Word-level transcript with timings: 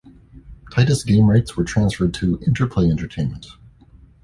Titus 0.71 1.03
game 1.03 1.29
rights 1.29 1.55
were 1.55 1.63
transferred 1.63 2.11
to 2.15 2.41
Interplay 2.47 2.89
Entertainment. 2.89 3.45